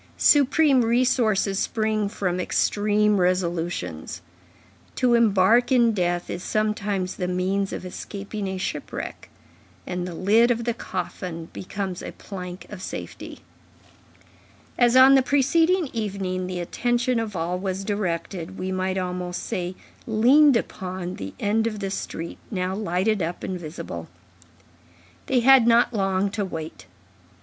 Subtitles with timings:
[0.17, 4.23] Supreme resources spring from extreme resolutions.
[4.95, 9.29] To embark in death is sometimes the means of escaping a shipwreck;
[9.85, 13.41] and the lid of the coffin becomes a plank of safety.
[14.75, 19.75] As on the preceding evening, the attention of all was directed, we might almost say
[20.07, 24.07] leaned upon, the end of the street, now lighted up and visible.
[25.27, 26.87] They had not long to wait.